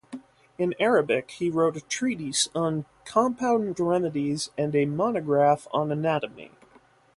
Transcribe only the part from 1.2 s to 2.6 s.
he wrote a treatise